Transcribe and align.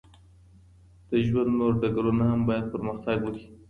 د 1.09 1.11
ژوند 1.27 1.49
نور 1.59 1.73
ډګرونه 1.81 2.23
هم 2.31 2.41
باید 2.49 2.71
پرمختګ 2.73 3.17
وکړي. 3.21 3.45